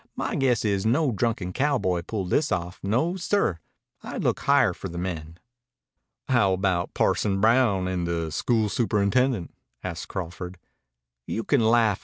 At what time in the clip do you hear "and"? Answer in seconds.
7.87-8.07